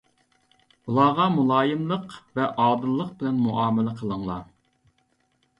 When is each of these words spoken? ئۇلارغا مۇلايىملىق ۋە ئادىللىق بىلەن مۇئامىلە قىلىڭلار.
ئۇلارغا 0.91 1.27
مۇلايىملىق 1.33 2.17
ۋە 2.39 2.47
ئادىللىق 2.65 3.13
بىلەن 3.21 3.39
مۇئامىلە 3.45 3.95
قىلىڭلار. 4.01 4.45